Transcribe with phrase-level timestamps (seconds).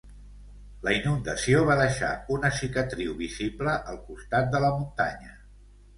[0.87, 5.35] La inundació va deixar una cicatriu visible al costat de la muntanya.